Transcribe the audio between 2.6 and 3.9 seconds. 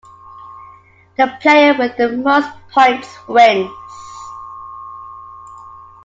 points wins.